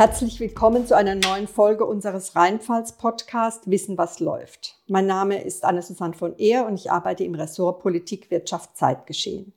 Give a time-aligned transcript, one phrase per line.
[0.00, 4.78] Herzlich willkommen zu einer neuen Folge unseres Rheinpfalz-Podcast Wissen, was läuft.
[4.86, 9.52] Mein Name ist Anne-Susanne von Ehr und ich arbeite im Ressort Politik, Wirtschaft, Zeitgeschehen.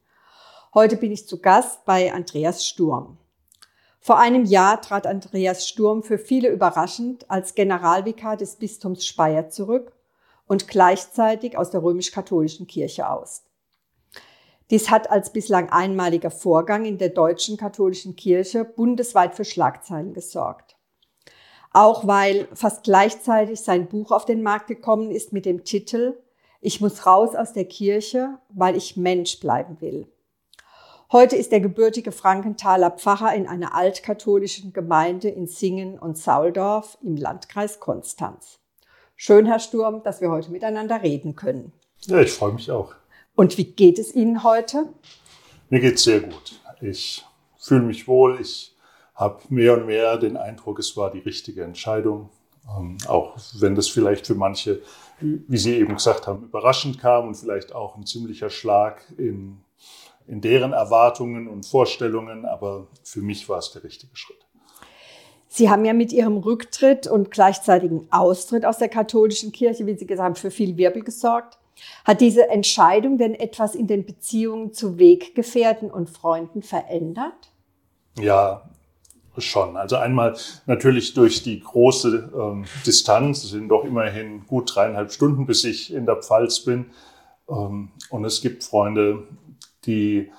[0.73, 3.17] Heute bin ich zu Gast bei Andreas Sturm.
[4.01, 9.93] Vor einem Jahr trat Andreas Sturm für viele überraschend als Generalvikar des Bistums Speyer zurück
[10.45, 13.43] und gleichzeitig aus der römisch-katholischen Kirche aus.
[14.69, 20.77] Dies hat als bislang einmaliger Vorgang in der deutschen katholischen Kirche bundesweit für Schlagzeilen gesorgt.
[21.71, 26.17] Auch weil fast gleichzeitig sein Buch auf den Markt gekommen ist mit dem Titel
[26.61, 30.07] Ich muss raus aus der Kirche, weil ich Mensch bleiben will.
[31.11, 37.17] Heute ist der gebürtige Frankenthaler Pfarrer in einer altkatholischen Gemeinde in Singen und Sauldorf im
[37.17, 38.59] Landkreis Konstanz.
[39.15, 41.71] Schön, Herr Sturm, dass wir heute miteinander reden können.
[42.05, 42.95] Ja, ich freue mich auch.
[43.35, 44.89] Und wie geht es Ihnen heute?
[45.69, 46.59] Mir geht es sehr gut.
[46.81, 47.25] Ich
[47.57, 48.39] fühle mich wohl.
[48.39, 48.75] Ich
[49.15, 52.29] habe mehr und mehr den Eindruck, es war die richtige Entscheidung.
[52.77, 54.81] Ähm, auch wenn das vielleicht für manche,
[55.19, 59.57] wie Sie eben gesagt haben, überraschend kam und vielleicht auch ein ziemlicher Schlag in,
[60.27, 62.45] in deren Erwartungen und Vorstellungen.
[62.45, 64.37] Aber für mich war es der richtige Schritt.
[65.47, 70.07] Sie haben ja mit Ihrem Rücktritt und gleichzeitigen Austritt aus der katholischen Kirche, wie Sie
[70.07, 71.59] gesagt haben, für viel Wirbel gesorgt.
[72.05, 77.51] Hat diese Entscheidung denn etwas in den Beziehungen zu Weggefährten und Freunden verändert?
[78.19, 78.69] Ja,
[79.37, 79.77] schon.
[79.77, 80.35] Also einmal
[80.65, 85.93] natürlich durch die große ähm, Distanz, es sind doch immerhin gut dreieinhalb Stunden, bis ich
[85.93, 86.91] in der Pfalz bin.
[87.49, 89.23] Ähm, und es gibt Freunde,
[89.85, 90.31] die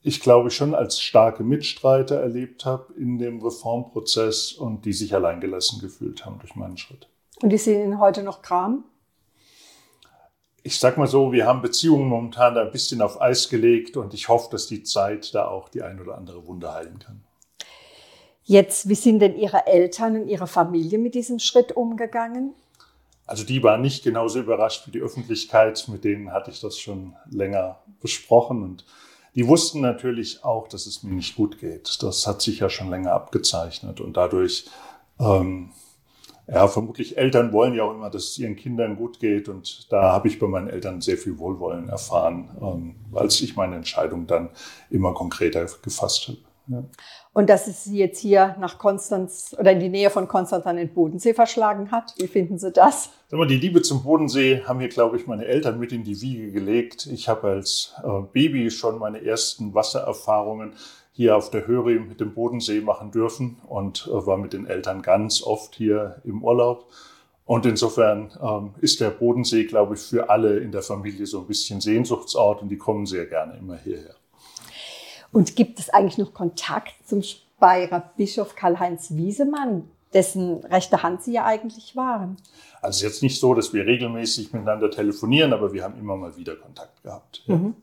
[0.00, 5.80] ich glaube schon als starke Mitstreiter erlebt habe in dem Reformprozess und die sich alleingelassen
[5.80, 7.08] gefühlt haben durch meinen Schritt.
[7.42, 8.84] Und die sind Ihnen heute noch Kram?
[10.68, 14.12] Ich sag mal so, wir haben Beziehungen momentan da ein bisschen auf Eis gelegt und
[14.12, 17.24] ich hoffe, dass die Zeit da auch die ein oder andere Wunde heilen kann.
[18.44, 22.52] Jetzt, wie sind denn Ihre Eltern und Ihre Familie mit diesem Schritt umgegangen?
[23.24, 27.14] Also die waren nicht genauso überrascht wie die Öffentlichkeit, mit denen hatte ich das schon
[27.30, 28.84] länger besprochen und
[29.34, 32.02] die wussten natürlich auch, dass es mir nicht gut geht.
[32.02, 34.66] Das hat sich ja schon länger abgezeichnet und dadurch
[35.18, 35.70] ähm,
[36.50, 39.48] ja, vermutlich Eltern wollen ja auch immer, dass es ihren Kindern gut geht.
[39.48, 43.76] Und da habe ich bei meinen Eltern sehr viel Wohlwollen erfahren, ähm, als ich meine
[43.76, 44.50] Entscheidung dann
[44.90, 46.38] immer konkreter gefasst habe.
[46.68, 46.84] Ja.
[47.32, 50.76] Und dass es Sie jetzt hier nach Konstanz oder in die Nähe von Konstanz an
[50.76, 53.10] den Bodensee verschlagen hat, wie finden Sie das?
[53.28, 56.20] Sag mal, die Liebe zum Bodensee haben mir, glaube ich, meine Eltern mit in die
[56.20, 57.06] Wiege gelegt.
[57.06, 60.74] Ich habe als äh, Baby schon meine ersten Wassererfahrungen
[61.18, 65.02] hier auf der Höri mit dem Bodensee machen dürfen und äh, war mit den Eltern
[65.02, 66.86] ganz oft hier im Urlaub.
[67.44, 71.48] Und insofern ähm, ist der Bodensee, glaube ich, für alle in der Familie so ein
[71.48, 74.14] bisschen Sehnsuchtsort und die kommen sehr gerne immer hierher.
[75.32, 81.32] Und gibt es eigentlich noch Kontakt zum Speyerer Bischof Karl-Heinz Wiesemann, dessen rechte Hand Sie
[81.32, 82.36] ja eigentlich waren?
[82.80, 86.54] Also jetzt nicht so, dass wir regelmäßig miteinander telefonieren, aber wir haben immer mal wieder
[86.54, 87.42] Kontakt gehabt.
[87.46, 87.56] Ja.
[87.56, 87.74] Mhm.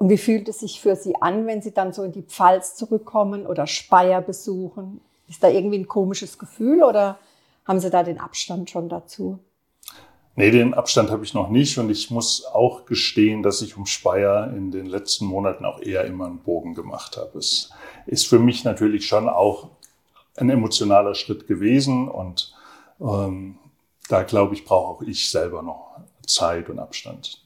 [0.00, 2.74] Und wie fühlt es sich für Sie an, wenn Sie dann so in die Pfalz
[2.74, 5.02] zurückkommen oder Speyer besuchen?
[5.28, 7.18] Ist da irgendwie ein komisches Gefühl oder
[7.66, 9.38] haben Sie da den Abstand schon dazu?
[10.36, 13.84] Nee, den Abstand habe ich noch nicht und ich muss auch gestehen, dass ich um
[13.84, 17.38] Speyer in den letzten Monaten auch eher immer einen Bogen gemacht habe.
[17.38, 17.70] Es
[18.06, 19.68] ist für mich natürlich schon auch
[20.36, 22.54] ein emotionaler Schritt gewesen und
[23.02, 23.58] ähm,
[24.08, 27.42] da glaube ich, brauche auch ich selber noch Zeit und Abstand.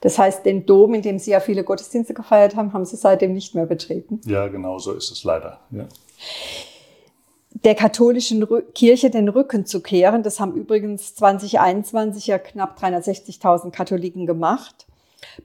[0.00, 3.32] Das heißt, den Dom, in dem Sie ja viele Gottesdienste gefeiert haben, haben Sie seitdem
[3.32, 4.20] nicht mehr betreten.
[4.24, 5.60] Ja, genau so ist es leider.
[5.70, 5.86] Ja.
[7.52, 14.24] Der katholischen Kirche den Rücken zu kehren, das haben übrigens 2021 ja knapp 360.000 Katholiken
[14.24, 14.86] gemacht,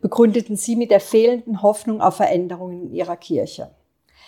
[0.02, 3.72] begründeten Sie mit der fehlenden Hoffnung auf Veränderungen in Ihrer Kirche.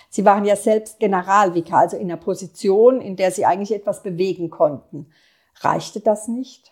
[0.09, 4.49] Sie waren ja selbst Generalvikar, also in einer Position, in der Sie eigentlich etwas bewegen
[4.49, 5.11] konnten.
[5.59, 6.71] Reichte das nicht?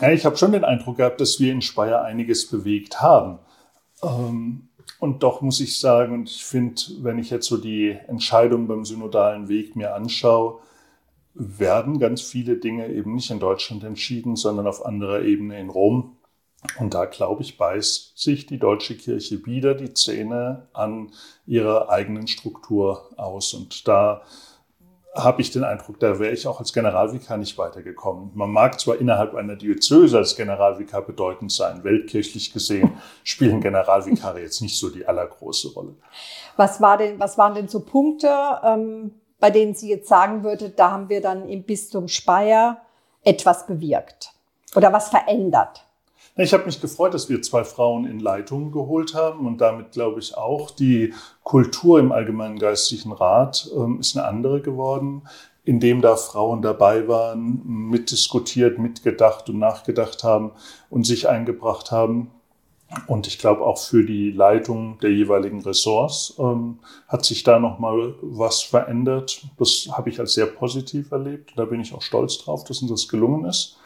[0.00, 3.38] Ja, ich habe schon den Eindruck gehabt, dass wir in Speyer einiges bewegt haben.
[4.02, 4.68] Ähm,
[4.98, 8.84] und doch muss ich sagen, und ich finde, wenn ich jetzt so die Entscheidung beim
[8.84, 10.60] synodalen Weg mir anschaue,
[11.34, 16.16] werden ganz viele Dinge eben nicht in Deutschland entschieden, sondern auf anderer Ebene in Rom.
[16.78, 21.10] Und da, glaube ich, beißt sich die deutsche Kirche wieder die Zähne an
[21.46, 23.54] ihrer eigenen Struktur aus.
[23.54, 24.22] Und da
[25.14, 28.30] habe ich den Eindruck, da wäre ich auch als Generalvikar nicht weitergekommen.
[28.34, 32.92] Man mag zwar innerhalb einer Diözese als Generalvikar bedeutend sein, weltkirchlich gesehen
[33.24, 35.96] spielen Generalvikare jetzt nicht so die allergroße Rolle.
[36.56, 38.28] Was, war denn, was waren denn so Punkte,
[38.64, 42.80] ähm, bei denen Sie jetzt sagen würde, da haben wir dann im Bistum Speyer
[43.22, 44.32] etwas bewirkt
[44.74, 45.84] oder was verändert?
[46.34, 50.18] Ich habe mich gefreut, dass wir zwei Frauen in Leitungen geholt haben und damit glaube
[50.18, 51.12] ich auch die
[51.42, 55.28] Kultur im Allgemeinen Geistlichen Rat ähm, ist eine andere geworden,
[55.64, 60.52] indem da Frauen dabei waren, mitdiskutiert, mitgedacht und nachgedacht haben
[60.88, 62.30] und sich eingebracht haben.
[63.06, 66.78] Und ich glaube auch für die Leitung der jeweiligen Ressorts ähm,
[67.08, 69.44] hat sich da noch mal was verändert.
[69.58, 71.52] Das habe ich als sehr positiv erlebt.
[71.56, 73.76] Da bin ich auch stolz drauf, dass uns das gelungen ist.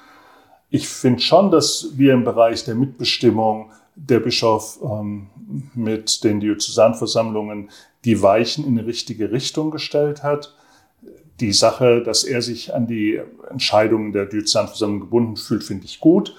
[0.71, 5.29] Ich finde schon, dass wir im Bereich der Mitbestimmung der Bischof ähm,
[5.75, 7.71] mit den Diözesanversammlungen
[8.05, 10.55] die Weichen in eine richtige Richtung gestellt hat.
[11.41, 13.21] Die Sache, dass er sich an die
[13.51, 16.35] Entscheidungen der Diözesanversammlung gebunden fühlt, finde ich gut.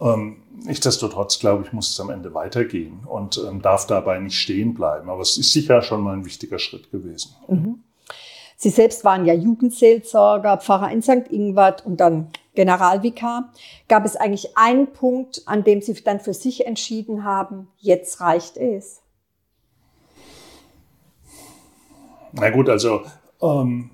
[0.00, 4.74] Ähm, nichtsdestotrotz, glaube ich, muss es am Ende weitergehen und ähm, darf dabei nicht stehen
[4.74, 5.10] bleiben.
[5.10, 7.34] Aber es ist sicher schon mal ein wichtiger Schritt gewesen.
[7.48, 7.80] Mhm.
[8.62, 11.30] Sie selbst waren ja Jugendseelsorger, Pfarrer in St.
[11.30, 13.54] Ingwart und dann Generalvikar.
[13.88, 18.58] Gab es eigentlich einen Punkt, an dem Sie dann für sich entschieden haben, jetzt reicht
[18.58, 19.00] es?
[22.32, 23.00] Na gut, also
[23.40, 23.92] ähm,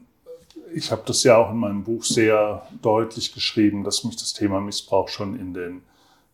[0.75, 4.61] ich habe das ja auch in meinem Buch sehr deutlich geschrieben, dass mich das Thema
[4.61, 5.83] Missbrauch schon in den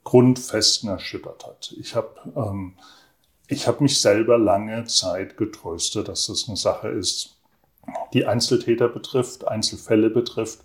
[0.05, 1.75] Grundfesten erschüttert hat.
[1.79, 2.77] Ich habe ähm,
[3.51, 7.32] hab mich selber lange Zeit getröstet, dass das eine Sache ist,
[8.13, 10.61] die Einzeltäter betrifft, Einzelfälle betrifft,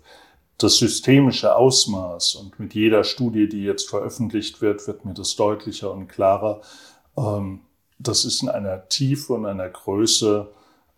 [0.58, 2.34] das systemische Ausmaß.
[2.36, 6.60] Und mit jeder Studie, die jetzt veröffentlicht wird, wird mir das deutlicher und klarer.
[7.16, 7.60] Ähm,
[7.98, 10.48] das ist in einer Tiefe und einer Größe,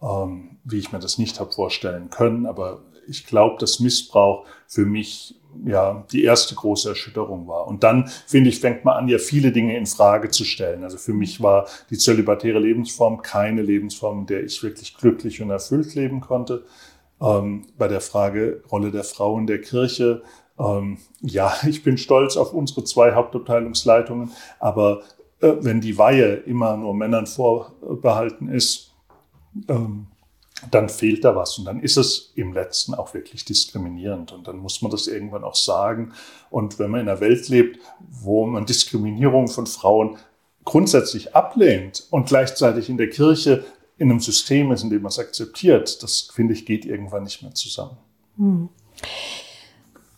[0.03, 2.47] ähm, wie ich mir das nicht habe vorstellen können.
[2.47, 7.67] Aber ich glaube, dass Missbrauch für mich ja die erste große Erschütterung war.
[7.67, 10.85] Und dann, finde ich, fängt man an, ja viele Dinge in Frage zu stellen.
[10.85, 15.51] Also für mich war die zölibatäre Lebensform keine Lebensform, in der ich wirklich glücklich und
[15.51, 16.65] erfüllt leben konnte.
[17.21, 20.23] Ähm, bei der Frage Rolle der Frau in der Kirche,
[20.59, 25.03] ähm, ja, ich bin stolz auf unsere zwei Hauptabteilungsleitungen, aber
[25.41, 28.95] äh, wenn die Weihe immer nur Männern vorbehalten ist,
[29.69, 30.07] ähm,
[30.71, 34.59] dann fehlt da was und dann ist es im letzten auch wirklich diskriminierend und dann
[34.59, 36.13] muss man das irgendwann auch sagen.
[36.51, 40.19] Und wenn man in einer Welt lebt, wo man Diskriminierung von Frauen
[40.65, 43.65] grundsätzlich ablehnt und gleichzeitig in der Kirche
[43.99, 47.43] in einem System ist, in dem man es akzeptiert, das finde ich geht irgendwann nicht
[47.43, 47.97] mehr zusammen.
[48.37, 48.69] Hm.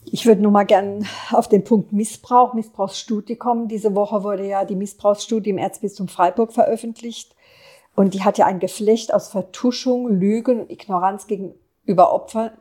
[0.04, 3.68] Ich würde nur mal gern auf den Punkt Missbrauch, Missbrauchsstudie kommen.
[3.68, 7.34] Diese Woche wurde ja die Missbrauchsstudie im Erzbistum Freiburg veröffentlicht.
[7.94, 12.52] Und die hat ja ein Geflecht aus Vertuschung, Lügen und Ignoranz gegenüber Opfern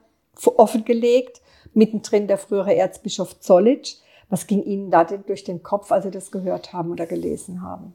[0.57, 1.42] offengelegt.
[1.74, 3.95] Mittendrin der frühere Erzbischof Zollitsch.
[4.30, 7.62] Was ging Ihnen da denn durch den Kopf, als Sie das gehört haben oder gelesen
[7.62, 7.94] haben?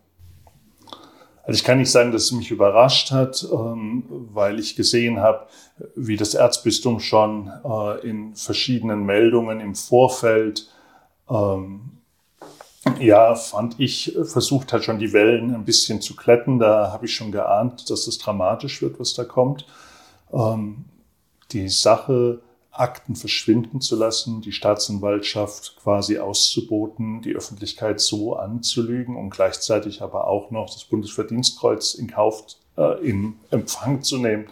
[1.44, 5.46] Also ich kann nicht sagen, dass es mich überrascht hat, ähm, weil ich gesehen habe,
[5.94, 10.68] wie das Erzbistum schon äh, in verschiedenen Meldungen im Vorfeld
[11.30, 11.95] ähm,
[13.00, 16.58] ja, fand ich, versucht hat schon die Wellen ein bisschen zu kletten.
[16.58, 19.66] Da habe ich schon geahnt, dass es dramatisch wird, was da kommt.
[20.32, 20.84] Ähm,
[21.52, 22.40] die Sache,
[22.72, 30.26] Akten verschwinden zu lassen, die Staatsanwaltschaft quasi auszuboten, die Öffentlichkeit so anzulügen und gleichzeitig aber
[30.26, 32.44] auch noch das Bundesverdienstkreuz in Kauf,
[32.76, 34.46] äh, in Empfang zu nehmen,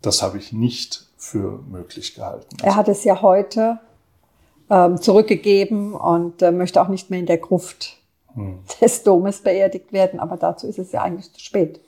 [0.00, 2.56] das habe ich nicht für möglich gehalten.
[2.62, 3.78] Er hat es ja heute
[4.70, 7.98] ähm, zurückgegeben und äh, möchte auch nicht mehr in der Gruft
[8.34, 8.60] hm.
[8.80, 10.20] des Domes beerdigt werden.
[10.20, 11.80] Aber dazu ist es ja eigentlich zu spät.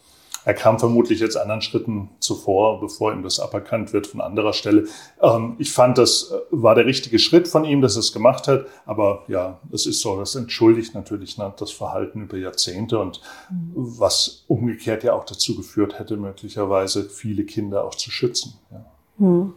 [0.46, 4.86] Er kam vermutlich jetzt anderen Schritten zuvor, bevor ihm das aberkannt wird von anderer Stelle.
[5.20, 8.46] Ähm, ich fand, das äh, war der richtige Schritt von ihm, dass er es gemacht
[8.46, 8.66] hat.
[8.84, 13.72] Aber ja, es ist so, das entschuldigt natürlich ne, das Verhalten über Jahrzehnte und mhm.
[13.74, 18.54] was umgekehrt ja auch dazu geführt hätte, möglicherweise viele Kinder auch zu schützen.
[18.70, 18.84] Ja.
[19.18, 19.54] Mhm.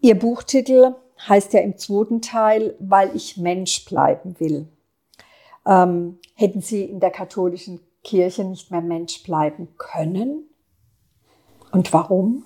[0.00, 0.96] Ihr Buchtitel
[1.28, 4.68] heißt ja im zweiten Teil, weil ich Mensch bleiben will.
[5.66, 10.44] Ähm, hätten Sie in der katholischen Kirche nicht mehr Mensch bleiben können?
[11.70, 12.44] Und warum?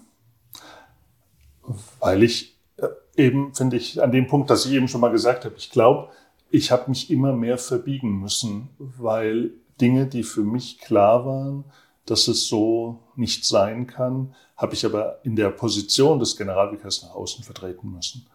[2.00, 5.44] Weil ich äh, eben, finde ich, an dem Punkt, dass ich eben schon mal gesagt
[5.44, 6.10] habe, ich glaube,
[6.50, 11.64] ich habe mich immer mehr verbiegen müssen, weil Dinge, die für mich klar waren,
[12.06, 17.14] dass es so nicht sein kann, habe ich aber in der Position des Generalvikars nach
[17.14, 18.26] außen vertreten müssen.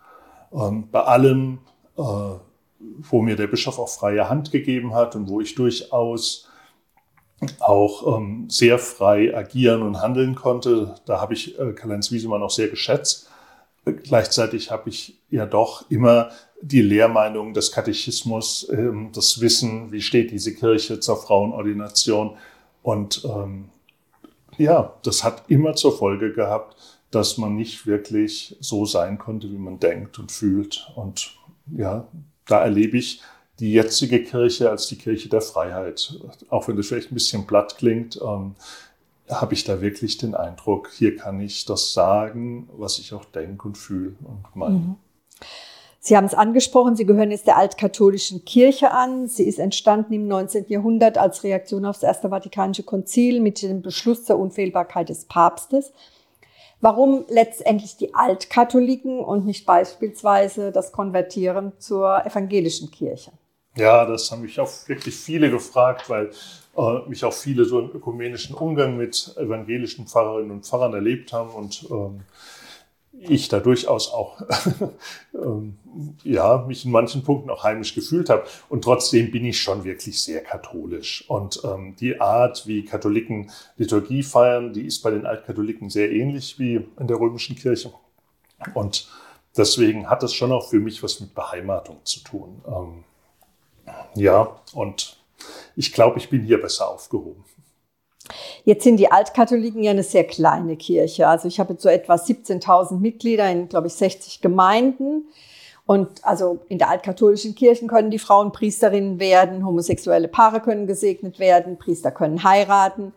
[0.53, 1.60] Ähm, bei allem,
[1.98, 2.01] äh,
[2.79, 6.48] wo mir der Bischof auch freie Hand gegeben hat und wo ich durchaus
[7.60, 12.50] auch ähm, sehr frei agieren und handeln konnte, da habe ich äh, Karl-Heinz Wiesemann auch
[12.50, 13.29] sehr geschätzt.
[13.86, 20.32] Gleichzeitig habe ich ja doch immer die Lehrmeinung des Katechismus, ähm, das Wissen, wie steht
[20.32, 22.36] diese Kirche zur Frauenordination.
[22.84, 23.70] Und ähm,
[24.58, 26.75] ja, das hat immer zur Folge gehabt,
[27.12, 30.92] dass man nicht wirklich so sein konnte, wie man denkt und fühlt.
[30.96, 31.32] Und
[31.75, 32.08] ja,
[32.46, 33.22] da erlebe ich
[33.60, 36.20] die jetzige Kirche als die Kirche der Freiheit.
[36.50, 38.56] Auch wenn das vielleicht ein bisschen platt klingt, ähm,
[39.30, 43.68] habe ich da wirklich den Eindruck, hier kann ich das sagen, was ich auch denke
[43.68, 44.75] und fühle und meine.
[44.75, 44.96] Mhm.
[46.01, 49.28] Sie haben es angesprochen, Sie gehören jetzt der altkatholischen Kirche an.
[49.28, 50.66] Sie ist entstanden im 19.
[50.70, 55.92] Jahrhundert als Reaktion auf das Erste Vatikanische Konzil mit dem Beschluss zur Unfehlbarkeit des Papstes.
[56.82, 63.32] Warum letztendlich die Altkatholiken und nicht beispielsweise das Konvertieren zur evangelischen Kirche?
[63.76, 66.32] Ja, das haben mich auch wirklich viele gefragt, weil
[66.78, 71.52] äh, mich auch viele so im ökumenischen Umgang mit evangelischen Pfarrerinnen und Pfarrern erlebt haben
[71.52, 72.22] und ähm,
[73.12, 74.39] ich da durchaus auch
[75.34, 75.78] ähm,
[76.24, 78.44] ja, mich in manchen Punkten auch heimisch gefühlt habe.
[78.70, 81.25] Und trotzdem bin ich schon wirklich sehr katholisch.
[81.28, 86.60] Und ähm, die Art, wie Katholiken Liturgie feiern, die ist bei den Altkatholiken sehr ähnlich
[86.60, 87.92] wie in der römischen Kirche.
[88.74, 89.10] Und
[89.58, 92.62] deswegen hat es schon auch für mich was mit Beheimatung zu tun.
[92.68, 93.04] Ähm,
[94.16, 95.18] ja, und
[95.75, 97.44] ich glaube, ich bin hier besser aufgehoben.
[98.64, 101.28] Jetzt sind die Altkatholiken ja eine sehr kleine Kirche.
[101.28, 105.26] Also ich habe jetzt so etwa 17.000 Mitglieder in, glaube ich, 60 Gemeinden.
[105.86, 111.40] Und also in der altkatholischen Kirche können die Frauen Priesterinnen werden, homosexuelle Paare können gesegnet
[111.40, 113.14] werden, Priester können heiraten.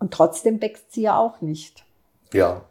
[0.00, 1.84] Und trotzdem wächst sie ja auch nicht.
[2.32, 2.62] Ja,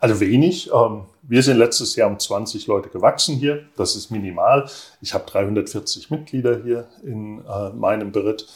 [0.00, 0.70] also wenig.
[0.72, 3.64] Ähm, wir sind letztes Jahr um 20 Leute gewachsen hier.
[3.76, 4.68] Das ist minimal.
[5.00, 8.48] Ich habe 340 Mitglieder hier in äh, meinem Beritt.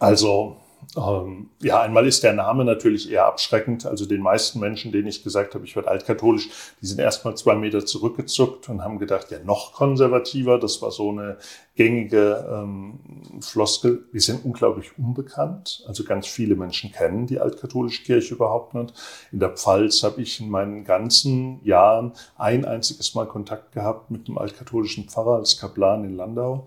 [0.00, 0.56] Also
[0.96, 3.84] ähm, ja, einmal ist der Name natürlich eher abschreckend.
[3.84, 6.48] Also den meisten Menschen, denen ich gesagt habe, ich werde altkatholisch,
[6.80, 10.58] die sind erstmal zwei Meter zurückgezuckt und haben gedacht, ja, noch konservativer.
[10.58, 11.36] Das war so eine
[11.74, 13.00] gängige ähm,
[13.40, 14.06] Floskel.
[14.12, 15.84] Wir sind unglaublich unbekannt.
[15.86, 18.94] Also ganz viele Menschen kennen die altkatholische Kirche überhaupt nicht.
[19.30, 24.26] In der Pfalz habe ich in meinen ganzen Jahren ein einziges Mal Kontakt gehabt mit
[24.26, 26.66] einem altkatholischen Pfarrer als Kaplan in Landau.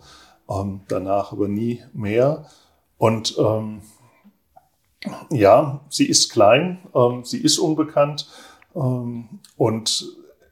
[0.49, 2.45] Ähm, danach aber nie mehr.
[2.97, 3.81] Und ähm,
[5.29, 8.27] ja, sie ist klein, ähm, sie ist unbekannt
[8.75, 10.05] ähm, und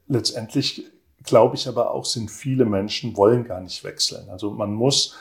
[0.07, 0.85] letztendlich
[1.23, 4.29] glaube ich aber auch, sind viele Menschen wollen gar nicht wechseln.
[4.29, 5.15] Also man muss,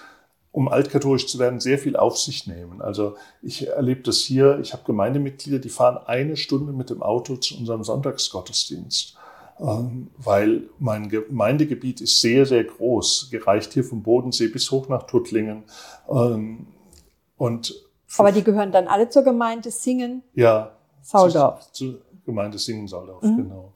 [0.52, 2.80] um altkatholisch zu werden, sehr viel auf sich nehmen.
[2.80, 7.36] Also ich erlebe das hier, ich habe Gemeindemitglieder, die fahren eine Stunde mit dem Auto
[7.36, 9.16] zu unserem Sonntagsgottesdienst.
[9.60, 15.02] Ähm, weil mein Gemeindegebiet ist sehr, sehr groß, gereicht hier vom Bodensee bis hoch nach
[15.02, 15.64] Tuttlingen.
[16.08, 16.68] Ähm,
[17.36, 17.74] und
[18.16, 20.22] aber die gehören dann alle zur Gemeinde Singen?
[20.34, 20.72] Ja.
[21.02, 21.70] Sauldorf.
[21.72, 23.36] Zu, zur Gemeinde Singen Sauldorf, mhm.
[23.36, 23.72] genau.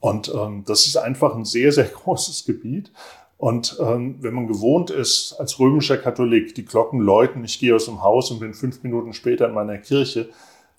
[0.00, 2.92] Und ähm, das ist einfach ein sehr, sehr großes Gebiet.
[3.38, 7.84] Und ähm, wenn man gewohnt ist, als römischer Katholik, die Glocken läuten, ich gehe aus
[7.84, 10.30] dem Haus und bin fünf Minuten später in meiner Kirche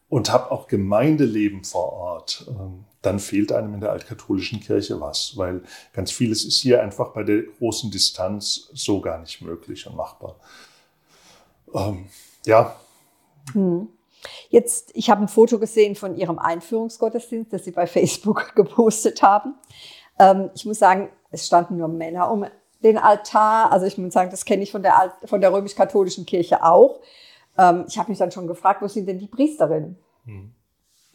[0.09, 5.33] und habe auch Gemeindeleben vor Ort, ähm, dann fehlt einem in der altkatholischen Kirche was,
[5.37, 5.61] weil
[5.93, 10.37] ganz vieles ist hier einfach bei der großen Distanz so gar nicht möglich und machbar.
[11.75, 12.05] Ähm,
[12.47, 12.75] ja.
[13.53, 13.89] Hm.
[14.49, 19.55] Jetzt, ich habe ein Foto gesehen von Ihrem Einführungsgottesdienst, das Sie bei Facebook gepostet haben.
[20.19, 22.45] Ähm, ich muss sagen, es standen nur Männer um
[22.83, 23.71] den Altar.
[23.71, 26.99] Also ich muss sagen, das kenne ich von der, von der römisch-katholischen Kirche auch.
[27.57, 29.97] Ähm, ich habe mich dann schon gefragt, wo sind denn die Priesterinnen?
[30.25, 30.53] Hm.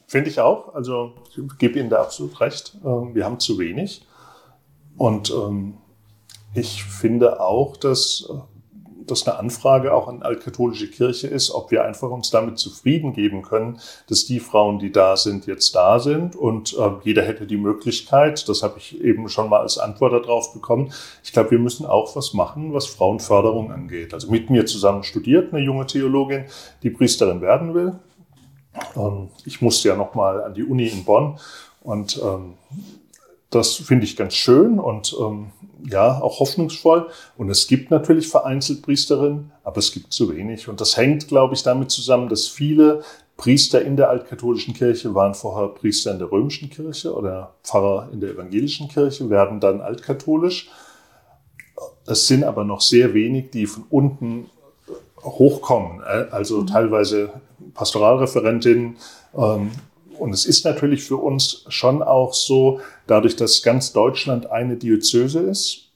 [0.06, 0.74] Finde ich auch.
[0.74, 2.76] Also ich gebe Ihnen da absolut recht.
[2.84, 4.06] Ähm, wir haben zu wenig.
[4.96, 5.78] Und ähm,
[6.54, 8.51] ich finde auch, dass äh,
[9.06, 13.42] das eine Anfrage auch an altkatholische Kirche ist, ob wir einfach uns damit zufrieden geben
[13.42, 13.78] können,
[14.08, 18.48] dass die Frauen, die da sind, jetzt da sind und äh, jeder hätte die Möglichkeit,
[18.48, 20.92] das habe ich eben schon mal als Antwort darauf bekommen.
[21.24, 24.14] Ich glaube, wir müssen auch was machen, was Frauenförderung angeht.
[24.14, 26.44] Also mit mir zusammen studiert eine junge Theologin,
[26.82, 27.92] die Priesterin werden will.
[28.96, 31.38] Ähm, ich musste ja noch mal an die Uni in Bonn
[31.82, 32.54] und ähm,
[33.54, 35.50] das finde ich ganz schön und ähm,
[35.84, 37.08] ja, auch hoffnungsvoll.
[37.36, 40.68] Und es gibt natürlich vereinzelt Priesterinnen, aber es gibt zu wenig.
[40.68, 43.02] Und das hängt, glaube ich, damit zusammen, dass viele
[43.36, 48.20] Priester in der altkatholischen Kirche waren vorher Priester in der römischen Kirche oder Pfarrer in
[48.20, 50.70] der evangelischen Kirche, werden dann altkatholisch.
[52.06, 54.50] Es sind aber noch sehr wenig, die von unten
[55.22, 56.00] hochkommen.
[56.00, 56.66] Äh, also mhm.
[56.68, 57.30] teilweise
[57.74, 58.96] Pastoralreferentinnen.
[60.18, 65.40] Und es ist natürlich für uns schon auch so, dadurch, dass ganz Deutschland eine Diözese
[65.40, 65.92] ist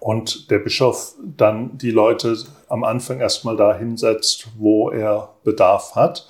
[0.00, 2.36] und der Bischof dann die Leute
[2.68, 6.28] am Anfang erstmal da hinsetzt, wo er Bedarf hat.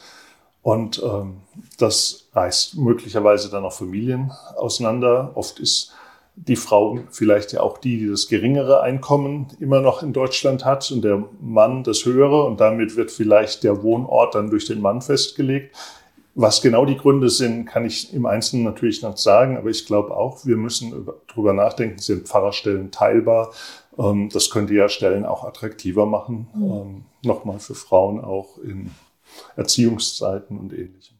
[0.62, 1.38] Und ähm,
[1.78, 5.32] das reißt möglicherweise dann auch Familien auseinander.
[5.34, 5.92] Oft ist
[6.36, 10.90] die Frau vielleicht ja auch die, die das geringere Einkommen immer noch in Deutschland hat
[10.90, 15.02] und der Mann das höhere und damit wird vielleicht der Wohnort dann durch den Mann
[15.02, 15.74] festgelegt.
[16.34, 20.16] Was genau die Gründe sind, kann ich im Einzelnen natürlich noch sagen, aber ich glaube
[20.16, 23.52] auch, wir müssen darüber nachdenken, sind Pfarrerstellen teilbar,
[23.98, 27.04] Ähm, das könnte ja Stellen auch attraktiver machen, mhm.
[27.28, 28.92] nochmal für Frauen auch in
[29.56, 31.16] Erziehungszeiten und ähnlichem.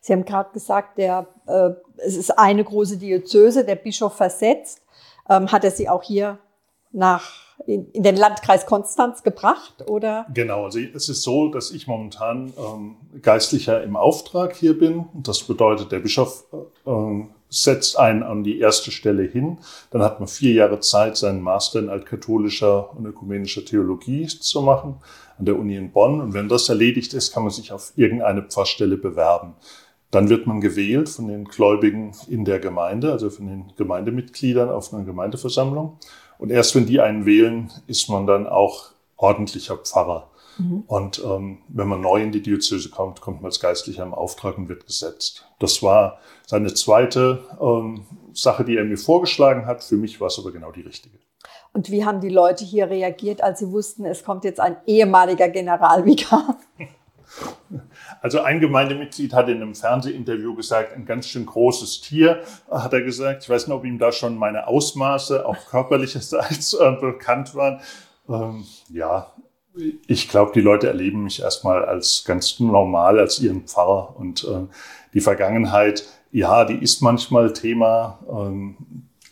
[0.00, 4.82] Sie haben gerade gesagt, der, äh, es ist eine große Diözese, der Bischof versetzt.
[5.28, 6.38] Ähm, hat er Sie auch hier
[6.92, 10.26] nach in, in, den Landkreis Konstanz gebracht, oder?
[10.34, 15.06] Genau, also es ist so, dass ich momentan ähm, Geistlicher im Auftrag hier bin.
[15.14, 16.90] Das bedeutet, der Bischof äh,
[17.48, 19.58] setzt einen an die erste Stelle hin.
[19.90, 24.96] Dann hat man vier Jahre Zeit, seinen Master in altkatholischer und ökumenischer Theologie zu machen
[25.38, 26.20] an der Uni in Bonn.
[26.20, 29.54] Und wenn das erledigt ist, kann man sich auf irgendeine Pfarrstelle bewerben.
[30.10, 34.92] Dann wird man gewählt von den Gläubigen in der Gemeinde, also von den Gemeindemitgliedern auf
[34.92, 35.98] einer Gemeindeversammlung.
[36.38, 40.30] Und erst wenn die einen wählen, ist man dann auch ordentlicher Pfarrer.
[40.58, 40.84] Mhm.
[40.86, 44.58] Und ähm, wenn man neu in die Diözese kommt, kommt man als Geistlicher im Auftrag
[44.58, 45.46] und wird gesetzt.
[45.58, 49.82] Das war seine zweite ähm, Sache, die er mir vorgeschlagen hat.
[49.82, 51.18] Für mich war es aber genau die richtige.
[51.72, 55.48] Und wie haben die Leute hier reagiert, als sie wussten, es kommt jetzt ein ehemaliger
[55.48, 56.58] Generalvikar?
[58.20, 63.02] Also ein Gemeindemitglied hat in einem Fernsehinterview gesagt, ein ganz schön großes Tier, hat er
[63.02, 63.42] gesagt.
[63.42, 67.80] Ich weiß nicht, ob ihm da schon meine Ausmaße, auch körperlicherseits, äh, bekannt waren.
[68.28, 69.32] Ähm, ja,
[70.06, 74.14] ich glaube, die Leute erleben mich erstmal als ganz normal, als ihren Pfarrer.
[74.16, 74.66] Und äh,
[75.12, 78.76] die Vergangenheit, ja, die ist manchmal Thema, ähm,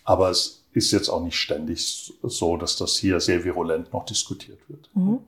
[0.05, 4.59] aber es ist jetzt auch nicht ständig so, dass das hier sehr virulent noch diskutiert
[4.69, 4.89] wird.
[4.95, 5.19] Mhm.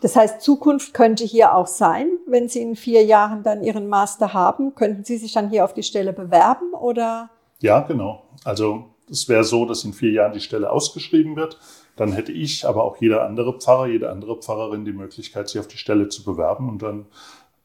[0.00, 4.32] Das heißt, Zukunft könnte hier auch sein, wenn Sie in vier Jahren dann Ihren Master
[4.32, 4.74] haben.
[4.74, 7.30] Könnten Sie sich dann hier auf die Stelle bewerben oder?
[7.60, 8.22] Ja, genau.
[8.44, 11.58] Also es wäre so, dass in vier Jahren die Stelle ausgeschrieben wird.
[11.96, 15.68] Dann hätte ich, aber auch jeder andere Pfarrer, jede andere Pfarrerin die Möglichkeit, sich auf
[15.68, 16.68] die Stelle zu bewerben.
[16.68, 17.06] Und dann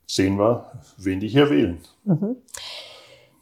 [0.08, 1.80] sehen wir, wen die hier wählen.
[2.03, 2.38] Mhm.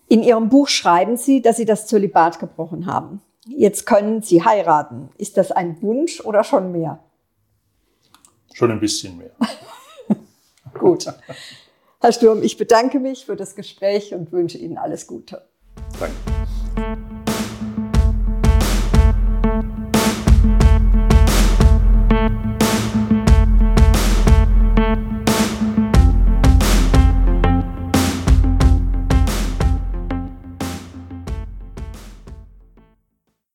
[0.09, 3.21] In Ihrem Buch schreiben Sie, dass Sie das Zölibat gebrochen haben.
[3.57, 5.09] Jetzt können Sie heiraten.
[5.17, 6.99] Ist das ein Wunsch oder schon mehr?
[8.53, 9.31] Schon ein bisschen mehr.
[10.79, 11.05] Gut.
[11.99, 15.47] Herr Sturm, ich bedanke mich für das Gespräch und wünsche Ihnen alles Gute.
[15.99, 16.30] Danke.